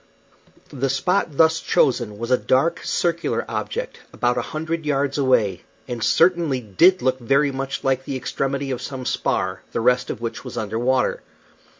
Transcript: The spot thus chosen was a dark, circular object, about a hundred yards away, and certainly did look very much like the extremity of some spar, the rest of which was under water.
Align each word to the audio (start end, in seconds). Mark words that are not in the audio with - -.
The 0.73 0.89
spot 0.89 1.37
thus 1.37 1.59
chosen 1.59 2.17
was 2.17 2.31
a 2.31 2.37
dark, 2.39 2.79
circular 2.83 3.45
object, 3.47 3.99
about 4.11 4.35
a 4.35 4.41
hundred 4.41 4.83
yards 4.83 5.19
away, 5.19 5.61
and 5.87 6.03
certainly 6.03 6.59
did 6.59 7.03
look 7.03 7.19
very 7.19 7.51
much 7.51 7.83
like 7.83 8.05
the 8.05 8.15
extremity 8.17 8.71
of 8.71 8.81
some 8.81 9.05
spar, 9.05 9.61
the 9.73 9.79
rest 9.79 10.09
of 10.09 10.19
which 10.19 10.43
was 10.43 10.57
under 10.57 10.79
water. 10.79 11.21